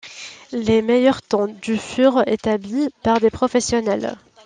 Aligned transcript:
Les 0.51 0.81
meilleurs 0.81 1.21
temps 1.21 1.45
du 1.47 1.77
furent 1.77 2.23
établis 2.25 2.89
par 3.03 3.19
des 3.19 3.29
professionnels. 3.29 4.17